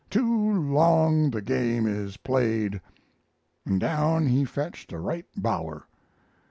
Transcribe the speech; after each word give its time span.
Too 0.09 0.51
long 0.59 1.29
the 1.29 1.43
game 1.43 1.85
is 1.85 2.17
played!' 2.17 2.81
and 3.67 3.79
down 3.79 4.25
he 4.25 4.45
fetched 4.45 4.91
a 4.91 4.97
right 4.99 5.27
bower. 5.37 5.85